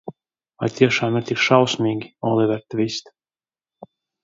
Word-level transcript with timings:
Vai 0.61 0.69
tiešām 0.79 1.17
ir 1.19 1.27
tik 1.31 1.43
šausmīgi, 1.43 2.11
Oliver 2.31 2.65
Tvist? 2.75 3.15